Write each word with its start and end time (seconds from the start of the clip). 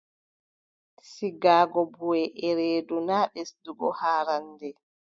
Sigaago 1.11 1.81
buʼe 1.93 2.21
e 2.47 2.49
reedu, 2.57 2.95
naa 3.07 3.25
ɓesdugo 3.33 3.87
haarannde. 3.99 4.69